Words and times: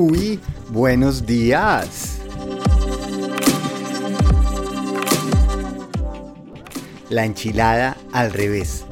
Uy, 0.00 0.38
buenos 0.70 1.26
días. 1.26 2.20
La 7.10 7.24
enchilada 7.24 7.96
al 8.12 8.32
revés. 8.32 8.84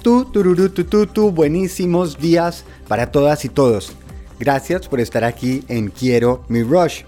Tú, 0.00 0.24
tururú, 0.32 0.70
tu, 0.70 0.84
tu, 0.84 1.06
tu, 1.06 1.30
buenísimos 1.30 2.18
días 2.18 2.64
para 2.88 3.12
todas 3.12 3.44
y 3.44 3.50
todos. 3.50 3.92
Gracias 4.38 4.88
por 4.88 4.98
estar 4.98 5.24
aquí 5.24 5.62
en 5.68 5.90
Quiero 5.90 6.42
mi 6.48 6.62
Rush. 6.62 7.02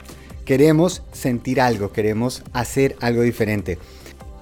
Queremos 0.44 1.00
sentir 1.12 1.58
algo, 1.58 1.90
queremos 1.90 2.42
hacer 2.52 2.96
algo 3.00 3.22
diferente. 3.22 3.78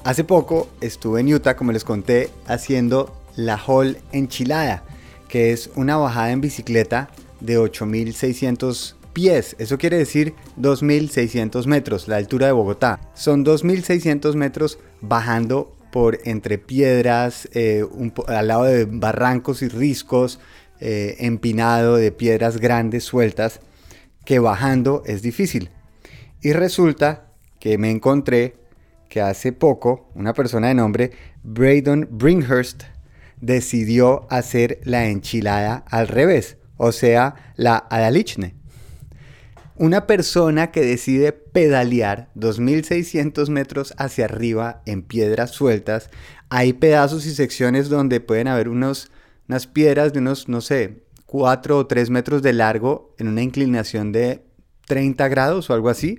Hace 0.02 0.24
poco 0.24 0.68
estuve 0.80 1.20
en 1.20 1.32
Utah, 1.32 1.54
como 1.54 1.70
les 1.70 1.84
conté, 1.84 2.30
haciendo 2.48 3.19
la 3.46 3.56
Hall 3.56 3.98
Enchilada, 4.12 4.84
que 5.28 5.52
es 5.52 5.70
una 5.74 5.96
bajada 5.96 6.32
en 6.32 6.40
bicicleta 6.40 7.10
de 7.40 7.58
8600 7.58 8.96
pies. 9.12 9.56
Eso 9.58 9.78
quiere 9.78 9.96
decir 9.96 10.34
2600 10.56 11.66
metros, 11.66 12.08
la 12.08 12.16
altura 12.16 12.46
de 12.46 12.52
Bogotá. 12.52 13.00
Son 13.14 13.44
2600 13.44 14.36
metros 14.36 14.78
bajando 15.00 15.76
por 15.90 16.18
entre 16.24 16.58
piedras, 16.58 17.48
eh, 17.52 17.84
al 18.28 18.48
lado 18.48 18.64
de 18.64 18.84
barrancos 18.84 19.62
y 19.62 19.68
riscos, 19.68 20.38
eh, 20.80 21.16
empinado 21.18 21.96
de 21.96 22.12
piedras 22.12 22.58
grandes 22.58 23.04
sueltas, 23.04 23.60
que 24.24 24.38
bajando 24.38 25.02
es 25.06 25.22
difícil. 25.22 25.70
Y 26.42 26.52
resulta 26.52 27.32
que 27.58 27.76
me 27.76 27.90
encontré 27.90 28.56
que 29.08 29.20
hace 29.20 29.52
poco 29.52 30.08
una 30.14 30.32
persona 30.32 30.68
de 30.68 30.74
nombre 30.74 31.10
Braydon 31.42 32.08
Bringhurst 32.10 32.84
decidió 33.40 34.26
hacer 34.30 34.80
la 34.84 35.06
enchilada 35.06 35.84
al 35.88 36.08
revés, 36.08 36.56
o 36.76 36.92
sea, 36.92 37.34
la 37.56 37.76
adalichne. 37.90 38.54
Una 39.76 40.06
persona 40.06 40.70
que 40.72 40.82
decide 40.82 41.32
pedalear 41.32 42.28
2.600 42.36 43.48
metros 43.48 43.94
hacia 43.96 44.26
arriba 44.26 44.82
en 44.84 45.02
piedras 45.02 45.52
sueltas, 45.52 46.10
hay 46.50 46.74
pedazos 46.74 47.24
y 47.24 47.34
secciones 47.34 47.88
donde 47.88 48.20
pueden 48.20 48.48
haber 48.48 48.68
unos, 48.68 49.10
unas 49.48 49.66
piedras 49.66 50.12
de 50.12 50.18
unos, 50.18 50.48
no 50.48 50.60
sé, 50.60 51.04
4 51.24 51.78
o 51.78 51.86
3 51.86 52.10
metros 52.10 52.42
de 52.42 52.52
largo 52.52 53.14
en 53.18 53.28
una 53.28 53.40
inclinación 53.40 54.12
de 54.12 54.44
30 54.86 55.28
grados 55.28 55.70
o 55.70 55.74
algo 55.74 55.88
así. 55.88 56.18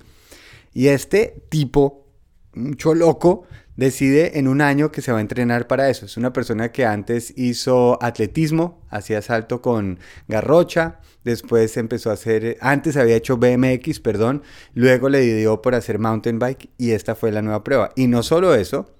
Y 0.73 0.87
este 0.87 1.43
tipo, 1.49 2.07
mucho 2.53 2.95
loco, 2.95 3.43
decide 3.81 4.37
en 4.37 4.47
un 4.47 4.61
año 4.61 4.91
que 4.91 5.01
se 5.01 5.11
va 5.11 5.17
a 5.17 5.21
entrenar 5.21 5.65
para 5.65 5.89
eso. 5.89 6.05
Es 6.05 6.15
una 6.15 6.31
persona 6.31 6.71
que 6.71 6.85
antes 6.85 7.33
hizo 7.35 7.97
atletismo, 8.03 8.85
hacía 8.91 9.23
salto 9.23 9.63
con 9.63 9.97
garrocha, 10.27 10.99
después 11.23 11.75
empezó 11.77 12.11
a 12.11 12.13
hacer, 12.13 12.57
antes 12.61 12.95
había 12.95 13.15
hecho 13.15 13.37
BMX, 13.37 13.99
perdón, 13.99 14.43
luego 14.75 15.09
le 15.09 15.21
dio 15.21 15.63
por 15.63 15.73
hacer 15.73 15.97
mountain 15.97 16.37
bike 16.37 16.69
y 16.77 16.91
esta 16.91 17.15
fue 17.15 17.31
la 17.31 17.41
nueva 17.41 17.63
prueba. 17.63 17.91
Y 17.95 18.05
no 18.05 18.21
solo 18.21 18.53
eso, 18.53 18.93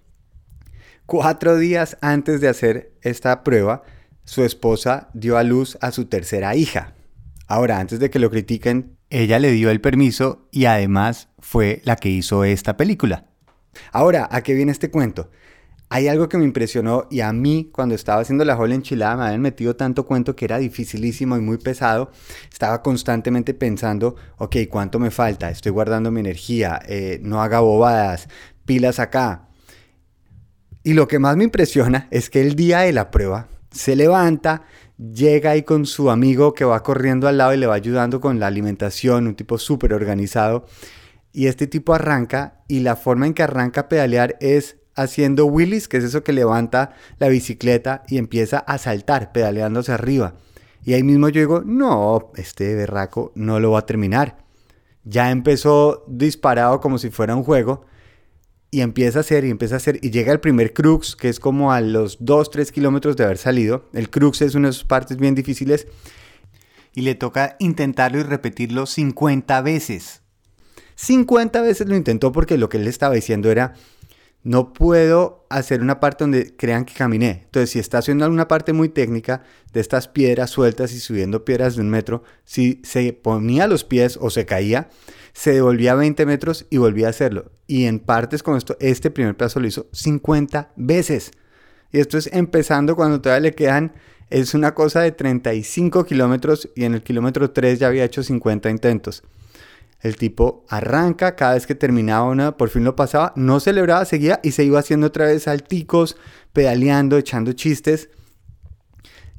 cuatro 1.05 1.57
días 1.57 1.99
antes 2.01 2.41
de 2.41 2.47
hacer 2.47 2.93
esta 3.03 3.43
prueba, 3.43 3.83
su 4.23 4.43
esposa 4.43 5.11
dio 5.13 5.37
a 5.37 5.43
luz 5.43 5.77
a 5.81 5.91
su 5.91 6.05
tercera 6.05 6.55
hija. 6.55 6.95
Ahora, 7.45 7.77
antes 7.77 7.99
de 7.99 8.09
que 8.09 8.17
lo 8.17 8.31
critiquen, 8.31 8.97
ella 9.11 9.37
le 9.37 9.51
dio 9.51 9.69
el 9.69 9.79
permiso 9.79 10.47
y 10.49 10.65
además 10.65 11.29
fue 11.37 11.83
la 11.85 11.97
que 11.97 12.09
hizo 12.09 12.45
esta 12.45 12.77
película. 12.77 13.30
Ahora, 13.91 14.27
¿a 14.31 14.41
qué 14.41 14.53
viene 14.53 14.71
este 14.71 14.91
cuento? 14.91 15.29
Hay 15.89 16.07
algo 16.07 16.29
que 16.29 16.37
me 16.37 16.45
impresionó 16.45 17.05
y 17.11 17.19
a 17.19 17.33
mí 17.33 17.69
cuando 17.73 17.95
estaba 17.95 18.21
haciendo 18.21 18.45
la 18.45 18.55
jola 18.55 18.75
enchilada 18.75 19.17
me 19.17 19.23
habían 19.25 19.41
metido 19.41 19.75
tanto 19.75 20.05
cuento 20.05 20.37
que 20.37 20.45
era 20.45 20.57
dificilísimo 20.57 21.35
y 21.35 21.41
muy 21.41 21.57
pesado. 21.57 22.11
Estaba 22.49 22.81
constantemente 22.81 23.53
pensando, 23.53 24.15
ok, 24.37 24.55
¿cuánto 24.69 24.99
me 24.99 25.11
falta? 25.11 25.49
Estoy 25.49 25.73
guardando 25.73 26.09
mi 26.09 26.21
energía, 26.21 26.79
eh, 26.87 27.19
no 27.23 27.41
haga 27.41 27.59
bobadas, 27.59 28.29
pilas 28.65 28.99
acá. 28.99 29.49
Y 30.83 30.93
lo 30.93 31.09
que 31.09 31.19
más 31.19 31.35
me 31.35 31.43
impresiona 31.43 32.07
es 32.09 32.29
que 32.29 32.41
el 32.41 32.55
día 32.55 32.79
de 32.79 32.93
la 32.93 33.11
prueba 33.11 33.49
se 33.69 33.97
levanta, 33.97 34.63
llega 34.97 35.51
ahí 35.51 35.63
con 35.63 35.85
su 35.85 36.09
amigo 36.09 36.53
que 36.53 36.65
va 36.65 36.83
corriendo 36.83 37.27
al 37.27 37.37
lado 37.37 37.53
y 37.53 37.57
le 37.57 37.67
va 37.67 37.75
ayudando 37.75 38.21
con 38.21 38.39
la 38.39 38.47
alimentación, 38.47 39.27
un 39.27 39.35
tipo 39.35 39.57
súper 39.57 39.93
organizado. 39.93 40.65
Y 41.33 41.47
este 41.47 41.67
tipo 41.67 41.93
arranca 41.93 42.63
y 42.67 42.81
la 42.81 42.95
forma 42.95 43.27
en 43.27 43.33
que 43.33 43.43
arranca 43.43 43.81
a 43.81 43.89
pedalear 43.89 44.37
es 44.41 44.77
haciendo 44.95 45.45
wheelies, 45.45 45.87
que 45.87 45.97
es 45.97 46.03
eso 46.03 46.23
que 46.23 46.33
levanta 46.33 46.93
la 47.19 47.29
bicicleta 47.29 48.03
y 48.07 48.17
empieza 48.17 48.59
a 48.59 48.77
saltar 48.77 49.31
pedaleándose 49.31 49.91
arriba. 49.91 50.35
Y 50.83 50.93
ahí 50.93 51.03
mismo 51.03 51.29
yo 51.29 51.39
digo, 51.39 51.61
no, 51.65 52.31
este 52.35 52.75
berraco 52.75 53.31
no 53.35 53.59
lo 53.59 53.71
va 53.71 53.79
a 53.79 53.85
terminar. 53.85 54.37
Ya 55.03 55.31
empezó 55.31 56.03
disparado 56.07 56.79
como 56.79 56.97
si 56.97 57.09
fuera 57.09 57.35
un 57.35 57.43
juego 57.43 57.85
y 58.71 58.81
empieza 58.81 59.19
a 59.19 59.21
hacer 59.21 59.45
y 59.45 59.49
empieza 59.49 59.75
a 59.75 59.77
hacer 59.77 59.99
y 60.01 60.11
llega 60.11 60.31
el 60.31 60.39
primer 60.39 60.73
crux 60.73 61.15
que 61.15 61.29
es 61.29 61.39
como 61.39 61.71
a 61.71 61.81
los 61.81 62.17
2, 62.21 62.49
3 62.49 62.71
kilómetros 62.71 63.17
de 63.17 63.25
haber 63.25 63.37
salido. 63.37 63.89
El 63.93 64.09
crux 64.09 64.41
es 64.41 64.55
una 64.55 64.69
de 64.69 64.73
sus 64.73 64.85
partes 64.85 65.17
bien 65.17 65.35
difíciles 65.35 65.87
y 66.93 67.01
le 67.01 67.15
toca 67.15 67.55
intentarlo 67.59 68.19
y 68.19 68.23
repetirlo 68.23 68.85
50 68.85 69.61
veces. 69.61 70.20
50 71.01 71.61
veces 71.61 71.87
lo 71.87 71.95
intentó 71.95 72.31
porque 72.31 72.59
lo 72.59 72.69
que 72.69 72.77
él 72.77 72.85
estaba 72.85 73.15
diciendo 73.15 73.49
era, 73.49 73.73
no 74.43 74.71
puedo 74.71 75.47
hacer 75.49 75.81
una 75.81 75.99
parte 75.99 76.23
donde 76.23 76.55
crean 76.55 76.85
que 76.85 76.93
caminé. 76.93 77.41
Entonces, 77.45 77.71
si 77.71 77.79
está 77.79 77.97
haciendo 77.97 78.23
alguna 78.23 78.47
parte 78.47 78.71
muy 78.71 78.87
técnica 78.87 79.41
de 79.73 79.79
estas 79.79 80.07
piedras 80.07 80.51
sueltas 80.51 80.93
y 80.93 80.99
subiendo 80.99 81.43
piedras 81.43 81.75
de 81.75 81.81
un 81.81 81.89
metro, 81.89 82.23
si 82.43 82.81
se 82.83 83.13
ponía 83.13 83.65
los 83.65 83.83
pies 83.83 84.19
o 84.21 84.29
se 84.29 84.45
caía, 84.45 84.89
se 85.33 85.53
devolvía 85.53 85.95
20 85.95 86.23
metros 86.27 86.67
y 86.69 86.77
volvía 86.77 87.07
a 87.07 87.11
hacerlo. 87.11 87.51
Y 87.65 87.85
en 87.85 87.97
partes 87.97 88.43
como 88.43 88.57
esto, 88.57 88.77
este 88.79 89.09
primer 89.09 89.35
paso 89.35 89.59
lo 89.59 89.65
hizo 89.65 89.87
50 89.93 90.71
veces. 90.75 91.31
Y 91.91 91.99
esto 91.99 92.19
es 92.19 92.29
empezando 92.31 92.95
cuando 92.95 93.21
todavía 93.21 93.49
le 93.49 93.55
quedan, 93.55 93.93
es 94.29 94.53
una 94.53 94.75
cosa 94.75 95.01
de 95.01 95.11
35 95.11 96.05
kilómetros 96.05 96.69
y 96.75 96.83
en 96.83 96.93
el 96.93 97.01
kilómetro 97.01 97.49
3 97.49 97.79
ya 97.79 97.87
había 97.87 98.03
hecho 98.03 98.21
50 98.21 98.69
intentos. 98.69 99.23
El 100.01 100.15
tipo 100.15 100.65
arranca, 100.67 101.35
cada 101.35 101.53
vez 101.53 101.67
que 101.67 101.75
terminaba 101.75 102.25
una, 102.25 102.57
por 102.57 102.69
fin 102.69 102.83
lo 102.83 102.95
pasaba, 102.95 103.33
no 103.35 103.59
celebraba, 103.59 104.03
seguía 104.05 104.39
y 104.43 104.51
se 104.51 104.63
iba 104.63 104.79
haciendo 104.79 105.07
otra 105.07 105.25
vez 105.25 105.43
salticos, 105.43 106.17
pedaleando, 106.53 107.17
echando 107.17 107.53
chistes. 107.53 108.09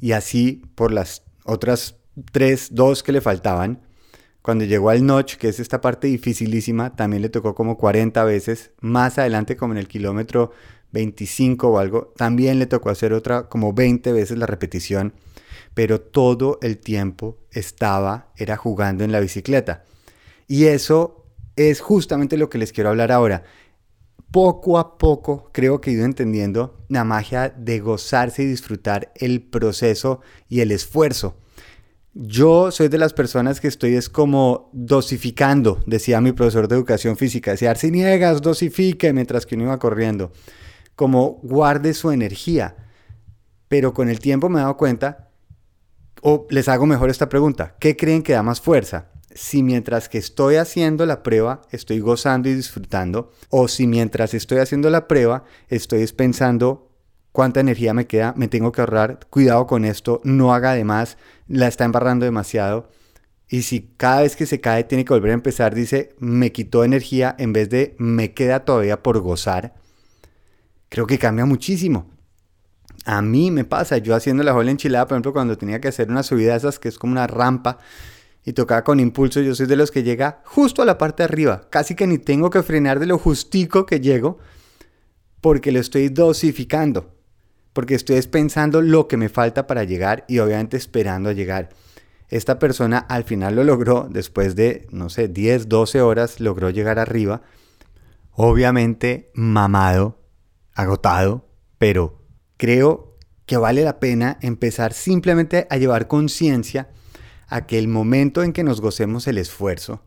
Y 0.01 0.13
así 0.13 0.63
por 0.75 0.93
las 0.93 1.25
otras 1.45 1.97
tres, 2.31 2.69
dos 2.73 3.03
que 3.03 3.13
le 3.13 3.21
faltaban. 3.21 3.83
Cuando 4.41 4.65
llegó 4.65 4.91
al 4.91 5.05
notch, 5.07 5.37
que 5.37 5.49
es 5.49 5.61
esta 5.61 5.81
parte 5.81 6.09
dificilísima, 6.09 6.97
también 6.97 7.23
le 7.23 7.29
tocó 7.29 7.55
como 7.55 7.77
40 7.77 8.25
veces. 8.25 8.73
Más 8.81 9.19
adelante, 9.19 9.57
como 9.57 9.73
en 9.73 9.79
el 9.79 9.89
kilómetro 9.89 10.53
25 10.93 11.69
o 11.69 11.79
algo, 11.79 12.13
también 12.17 12.59
le 12.59 12.67
tocó 12.67 12.91
hacer 12.91 13.13
otra 13.13 13.49
como 13.49 13.73
20 13.73 14.13
veces 14.13 14.39
la 14.39 14.47
repetición. 14.47 15.13
Pero 15.75 16.01
todo 16.01 16.59
el 16.61 16.79
tiempo 16.79 17.39
estaba, 17.51 18.33
era 18.37 18.57
jugando 18.57 19.05
en 19.05 19.13
la 19.13 19.21
bicicleta. 19.21 19.85
Y 20.47 20.65
eso 20.65 21.27
es 21.57 21.81
justamente 21.81 22.37
lo 22.37 22.49
que 22.49 22.59
les 22.59 22.73
quiero 22.73 22.91
hablar 22.91 23.13
ahora. 23.13 23.45
Poco 24.31 24.79
a 24.79 24.97
poco 24.97 25.51
creo 25.53 25.81
que 25.81 25.91
he 25.91 25.95
ido 25.95 26.05
entendiendo 26.05 26.85
la 26.89 27.05
magia 27.05 27.51
de 27.51 27.81
gozarse 27.81 28.43
y 28.43 28.47
disfrutar 28.47 29.13
el 29.17 29.43
proceso 29.43 30.21
y 30.49 30.61
el 30.61 30.73
esfuerzo. 30.73 31.37
Yo 32.15 32.71
soy 32.71 32.89
de 32.89 32.99
las 32.99 33.15
personas 33.15 33.61
que 33.61 33.69
estoy 33.69 33.95
es 33.95 34.11
como 34.11 34.71
dosificando, 34.75 35.83
decía 35.87 36.21
mi 36.21 36.33
profesor 36.33 36.69
de 36.69 36.75
educación 36.75 37.17
física, 37.17 37.53
decía 37.53 37.71
Arciniegas, 37.71 38.43
dosifique 38.43 39.15
mientras 39.15 39.47
que 39.47 39.55
uno 39.55 39.65
iba 39.65 39.79
corriendo, 39.79 40.31
como 40.95 41.41
guarde 41.43 41.95
su 41.95 42.11
energía. 42.11 42.77
Pero 43.69 43.95
con 43.95 44.11
el 44.11 44.19
tiempo 44.19 44.51
me 44.51 44.59
he 44.59 44.63
dado 44.63 44.77
cuenta, 44.77 45.31
o 46.21 46.47
les 46.51 46.69
hago 46.69 46.85
mejor 46.85 47.09
esta 47.09 47.31
pregunta, 47.31 47.77
¿qué 47.81 47.97
creen 47.97 48.23
que 48.23 48.35
da 48.35 48.43
más 48.43 48.61
fuerza? 48.61 49.12
Si 49.35 49.63
mientras 49.63 50.09
que 50.09 50.19
estoy 50.19 50.57
haciendo 50.57 51.07
la 51.07 51.23
prueba 51.23 51.63
estoy 51.71 52.01
gozando 52.01 52.49
y 52.49 52.55
disfrutando, 52.55 53.33
o 53.49 53.69
si 53.69 53.87
mientras 53.87 54.35
estoy 54.35 54.59
haciendo 54.59 54.91
la 54.91 55.09
prueba 55.09 55.45
estoy 55.69 56.07
pensando 56.09 56.91
cuánta 57.33 57.61
energía 57.61 57.95
me 57.95 58.07
queda, 58.07 58.35
me 58.37 58.49
tengo 58.49 58.73
que 58.73 58.83
ahorrar, 58.83 59.21
cuidado 59.31 59.67
con 59.67 59.85
esto, 59.85 60.21
no 60.25 60.55
haga 60.55 60.75
de 60.75 60.85
más, 60.85 61.17
la 61.49 61.67
está 61.67 61.85
embarrando 61.85 62.25
demasiado. 62.25 62.91
Y 63.49 63.63
si 63.63 63.93
cada 63.97 64.23
vez 64.23 64.37
que 64.37 64.47
se 64.47 64.61
cae 64.61 64.85
tiene 64.85 65.05
que 65.05 65.13
volver 65.13 65.31
a 65.31 65.35
empezar, 65.35 65.75
dice, 65.75 66.15
me 66.19 66.53
quitó 66.53 66.85
energía 66.85 67.35
en 67.39 67.53
vez 67.53 67.69
de 67.71 67.97
me 67.99 68.33
queda 68.33 68.65
todavía 68.65 69.03
por 69.03 69.19
gozar, 69.21 69.75
creo 70.89 71.07
que 71.07 71.19
cambia 71.19 71.45
muchísimo. 71.47 72.11
A 73.05 73.21
mí 73.21 73.51
me 73.51 73.65
pasa, 73.65 73.99
yo 73.99 74.15
haciendo 74.15 74.43
la 74.43 74.53
jola 74.53 74.71
enchilada, 74.71 75.07
por 75.07 75.17
ejemplo, 75.17 75.33
cuando 75.33 75.59
tenía 75.59 75.81
que 75.81 75.89
hacer 75.89 76.11
una 76.11 76.23
subida 76.23 76.53
de 76.53 76.59
esas 76.59 76.79
que 76.79 76.89
es 76.89 76.99
como 76.99 77.13
una 77.13 77.27
rampa 77.27 77.79
y 78.45 78.53
tocaba 78.55 78.85
con 78.85 79.01
impulso, 79.01 79.41
yo 79.41 79.55
soy 79.55 79.67
de 79.67 79.77
los 79.77 79.91
que 79.91 80.03
llega 80.03 80.43
justo 80.45 80.83
a 80.83 80.85
la 80.85 80.99
parte 80.99 81.23
de 81.23 81.29
arriba, 81.29 81.69
casi 81.71 81.95
que 81.95 82.07
ni 82.07 82.19
tengo 82.19 82.51
que 82.51 82.63
frenar 82.63 82.99
de 82.99 83.07
lo 83.07 83.19
justico 83.19 83.87
que 83.87 84.01
llego, 84.01 84.39
porque 85.41 85.73
lo 85.73 85.81
estoy 85.81 86.09
dosificando. 86.09 87.15
porque 87.73 87.95
estoy 87.95 88.21
pensando 88.23 88.83
lo 88.83 89.09
que 89.09 89.17
me 89.17 89.29
falta 89.29 89.67
para 89.67 89.85
llegar 89.85 90.25
y 90.29 90.39
obviamente 90.39 90.77
esperando 90.77 91.31
a 91.31 91.33
llegar. 91.33 91.71
Esta 92.29 92.59
persona 92.59 92.99
al 92.99 93.25
final 93.25 93.57
lo 93.57 93.65
logró, 93.65 94.09
después 94.11 94.57
de, 94.57 94.87
no 94.91 95.09
sé, 95.09 95.29
10, 95.29 95.69
12 95.69 96.01
horas, 96.01 96.41
logró 96.41 96.71
llegar 96.71 96.99
arriba. 96.99 97.43
Obviamente 98.33 99.31
mamado, 99.35 100.21
agotado, 100.75 101.49
pero 101.79 102.23
creo 102.57 103.17
que 103.45 103.57
vale 103.57 103.85
la 103.85 104.01
pena 104.01 104.39
empezar 104.41 104.93
simplemente 104.93 105.67
a 105.69 105.77
llevar 105.77 106.09
conciencia 106.09 106.89
a 107.53 107.67
que 107.67 107.79
el 107.79 107.87
momento 107.87 108.43
en 108.43 108.55
que 108.55 108.65
nos 108.65 108.81
gocemos 108.81 109.27
el 109.27 109.37
esfuerzo, 109.37 110.01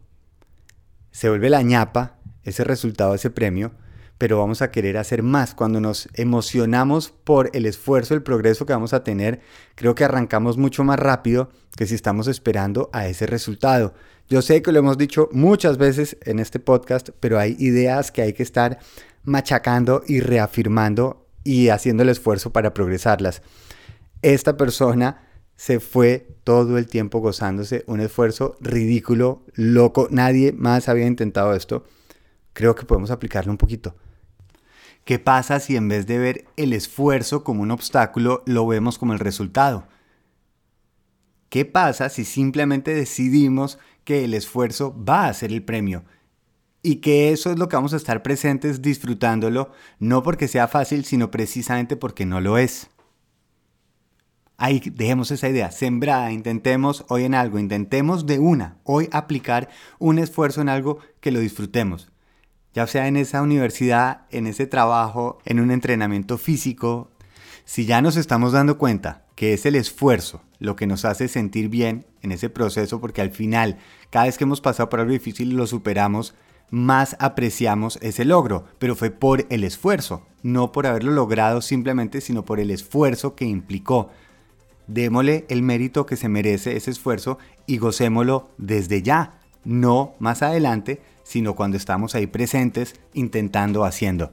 se 1.12 1.30
vuelve 1.30 1.52
la 1.52 1.62
ñapa, 1.62 2.18
ese 2.42 2.64
resultado, 2.64 3.14
ese 3.14 3.30
premio, 3.30 3.72
pero 4.18 4.40
vamos 4.40 4.64
a 4.64 4.72
querer 4.72 4.98
hacer 4.98 5.22
más. 5.22 5.54
Cuando 5.54 5.80
nos 5.80 6.10
emocionamos 6.16 7.12
por 7.12 7.52
el 7.54 7.68
esfuerzo, 7.68 8.16
el 8.16 8.24
progreso 8.24 8.66
que 8.66 8.74
vamos 8.74 8.94
a 8.94 9.04
tener, 9.04 9.42
creo 9.76 9.94
que 9.94 10.04
arrancamos 10.04 10.58
mucho 10.58 10.84
más 10.84 10.98
rápido 10.98 11.52
que 11.78 11.86
si 11.86 11.94
estamos 11.94 12.28
esperando 12.28 12.90
a 12.94 13.06
ese 13.08 13.28
resultado. 13.28 13.94
Yo 14.28 14.42
sé 14.42 14.64
que 14.64 14.72
lo 14.72 14.80
hemos 14.80 14.98
dicho 14.98 15.30
muchas 15.32 15.78
veces 15.78 16.18
en 16.24 16.40
este 16.40 16.60
podcast, 16.60 17.10
pero 17.20 17.38
hay 17.38 17.56
ideas 17.60 18.12
que 18.12 18.24
hay 18.24 18.34
que 18.34 18.42
estar 18.42 18.80
machacando 19.24 20.02
y 20.08 20.20
reafirmando 20.20 21.28
y 21.44 21.70
haciendo 21.70 22.02
el 22.02 22.10
esfuerzo 22.10 22.52
para 22.52 22.74
progresarlas. 22.74 23.44
Esta 24.24 24.58
persona 24.58 25.25
se 25.56 25.80
fue 25.80 26.28
todo 26.44 26.78
el 26.78 26.88
tiempo 26.88 27.20
gozándose 27.20 27.84
un 27.88 28.02
esfuerzo 28.02 28.58
ridículo, 28.60 29.44
loco, 29.54 30.08
nadie 30.12 30.52
más 30.52 30.90
había 30.90 31.08
intentado 31.08 31.54
esto. 31.54 31.86
Creo 32.54 32.76
que 32.76 32.86
podemos 32.86 33.12
aplicarlo 33.12 33.52
un 33.52 33.58
poquito. 33.58 33.96
¿Qué 35.06 35.20
pasa 35.20 35.60
si 35.60 35.76
en 35.76 35.88
vez 35.88 36.08
de 36.08 36.18
ver 36.18 36.46
el 36.58 36.74
esfuerzo 36.74 37.44
como 37.44 37.62
un 37.62 37.72
obstáculo, 37.72 38.44
lo 38.46 38.66
vemos 38.66 38.98
como 38.98 39.14
el 39.14 39.20
resultado? 39.20 39.88
¿Qué 41.50 41.64
pasa 41.64 42.10
si 42.10 42.26
simplemente 42.26 42.94
decidimos 42.94 43.78
que 44.04 44.26
el 44.26 44.34
esfuerzo 44.34 44.96
va 45.08 45.28
a 45.28 45.34
ser 45.34 45.52
el 45.52 45.64
premio? 45.64 46.04
Y 46.82 46.98
que 46.98 47.32
eso 47.32 47.52
es 47.52 47.60
lo 47.60 47.70
que 47.70 47.76
vamos 47.76 47.94
a 47.94 47.98
estar 47.98 48.24
presentes 48.24 48.82
disfrutándolo, 48.82 49.72
no 50.00 50.22
porque 50.24 50.48
sea 50.48 50.68
fácil, 50.68 51.06
sino 51.06 51.32
precisamente 51.32 51.96
porque 51.96 52.26
no 52.26 52.42
lo 52.42 52.58
es. 52.58 52.90
Ahí 54.58 54.82
dejemos 54.94 55.32
esa 55.32 55.50
idea 55.50 55.72
sembrada, 55.72 56.32
intentemos 56.32 57.06
hoy 57.10 57.26
en 57.26 57.36
algo, 57.36 57.60
intentemos 57.60 58.26
de 58.26 58.40
una, 58.40 58.78
hoy 58.84 59.10
aplicar 59.12 59.70
un 60.00 60.20
esfuerzo 60.20 60.62
en 60.62 60.70
algo 60.70 61.00
que 61.20 61.32
lo 61.32 61.40
disfrutemos 61.40 62.12
ya 62.76 62.86
sea 62.88 63.08
en 63.08 63.16
esa 63.16 63.42
universidad, 63.42 64.28
en 64.32 64.48
ese 64.48 64.68
trabajo, 64.68 65.40
en 65.46 65.62
un 65.62 65.72
entrenamiento 65.72 66.38
físico, 66.38 67.10
si 67.64 67.86
ya 67.86 68.02
nos 68.02 68.18
estamos 68.18 68.52
dando 68.52 68.78
cuenta 68.78 69.24
que 69.36 69.54
es 69.54 69.66
el 69.66 69.76
esfuerzo 69.76 70.42
lo 70.60 70.76
que 70.76 70.86
nos 70.86 71.06
hace 71.06 71.30
sentir 71.30 71.70
bien 71.70 72.06
en 72.22 72.34
ese 72.34 72.50
proceso, 72.50 73.00
porque 73.00 73.22
al 73.22 73.32
final, 73.32 73.78
cada 74.10 74.26
vez 74.26 74.38
que 74.38 74.44
hemos 74.44 74.60
pasado 74.60 74.90
por 74.90 75.00
algo 75.00 75.14
difícil 75.14 75.56
lo 75.56 75.68
superamos, 75.68 76.36
más 76.70 77.16
apreciamos 77.20 77.98
ese 78.02 78.26
logro, 78.26 78.66
pero 78.78 78.96
fue 78.96 79.10
por 79.10 79.46
el 79.50 79.64
esfuerzo, 79.64 80.26
no 80.44 80.74
por 80.74 80.86
haberlo 80.86 81.14
logrado 81.14 81.62
simplemente, 81.62 82.20
sino 82.20 82.44
por 82.44 82.60
el 82.60 82.72
esfuerzo 82.72 83.36
que 83.36 83.46
implicó. 83.46 84.10
Démosle 84.88 85.46
el 85.50 85.62
mérito 85.62 86.06
que 86.06 86.16
se 86.16 86.30
merece 86.30 86.76
ese 86.76 86.92
esfuerzo 86.92 87.38
y 87.66 87.78
gocémoslo 87.78 88.50
desde 88.58 89.02
ya, 89.02 89.40
no 89.64 90.14
más 90.20 90.42
adelante, 90.42 91.02
sino 91.24 91.56
cuando 91.56 91.78
estamos 91.78 92.16
ahí 92.16 92.28
presentes 92.28 92.96
intentando, 93.14 93.84
haciendo. 93.84 94.32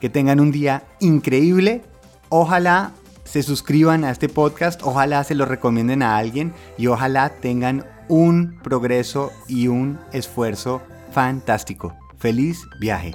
Que 0.00 0.08
tengan 0.08 0.40
un 0.40 0.50
día 0.50 0.84
increíble. 1.00 1.82
Ojalá 2.30 2.92
se 3.24 3.42
suscriban 3.42 4.04
a 4.04 4.10
este 4.10 4.28
podcast, 4.28 4.82
ojalá 4.82 5.24
se 5.24 5.34
lo 5.34 5.44
recomienden 5.44 6.02
a 6.02 6.16
alguien 6.16 6.52
y 6.78 6.86
ojalá 6.86 7.28
tengan 7.28 7.84
un 8.08 8.58
progreso 8.62 9.32
y 9.48 9.68
un 9.68 9.98
esfuerzo 10.12 10.82
fantástico. 11.10 11.94
Feliz 12.18 12.66
viaje. 12.80 13.12